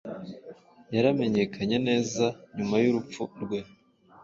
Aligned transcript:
yaramenyekanye 0.93 1.77
neza 1.87 2.25
nyuma 2.55 2.75
yurupfu 2.83 3.21
rwe 3.41 3.59